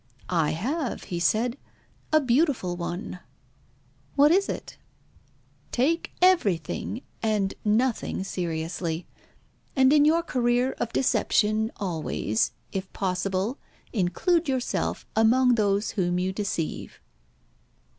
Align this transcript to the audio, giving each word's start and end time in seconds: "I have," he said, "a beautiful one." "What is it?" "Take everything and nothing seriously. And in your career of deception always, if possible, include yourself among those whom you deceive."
"I 0.33 0.49
have," 0.53 1.03
he 1.03 1.19
said, 1.19 1.59
"a 2.11 2.19
beautiful 2.19 2.75
one." 2.75 3.19
"What 4.15 4.31
is 4.31 4.49
it?" 4.49 4.77
"Take 5.71 6.11
everything 6.23 7.03
and 7.21 7.53
nothing 7.63 8.23
seriously. 8.23 9.05
And 9.75 9.93
in 9.93 10.03
your 10.03 10.23
career 10.23 10.71
of 10.79 10.91
deception 10.91 11.71
always, 11.75 12.49
if 12.71 12.91
possible, 12.93 13.59
include 13.93 14.49
yourself 14.49 15.05
among 15.15 15.53
those 15.53 15.91
whom 15.91 16.17
you 16.17 16.33
deceive." 16.33 16.99